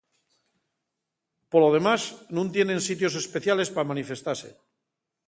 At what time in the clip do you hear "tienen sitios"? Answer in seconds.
2.55-3.13